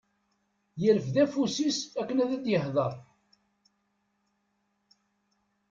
[0.81, 2.93] Yerfed afus-is akken ad d-yehder.